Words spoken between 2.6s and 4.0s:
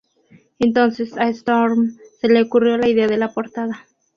la idea de la portada.